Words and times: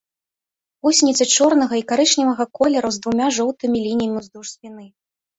Гусеніцы 0.85 1.25
чорнага 1.33 1.75
і 1.79 1.83
карычневага 1.91 2.45
колераў 2.59 2.91
з 2.95 3.01
двума 3.03 3.27
жоўтымі 3.37 3.77
лініямі 3.87 4.17
ўздоўж 4.23 4.47
спіны. 4.55 4.85